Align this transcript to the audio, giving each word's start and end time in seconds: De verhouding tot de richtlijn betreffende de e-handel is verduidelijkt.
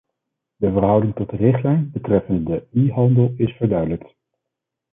De 0.55 0.69
verhouding 0.71 1.15
tot 1.15 1.29
de 1.29 1.35
richtlijn 1.35 1.91
betreffende 1.91 2.43
de 2.71 2.79
e-handel 2.81 3.33
is 3.37 3.51
verduidelijkt. 3.51 4.15